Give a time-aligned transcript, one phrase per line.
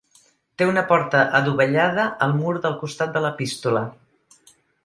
[0.61, 3.89] Té una porta adovellada al mur del costat de l'epístola.